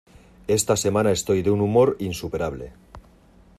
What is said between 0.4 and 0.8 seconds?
Esta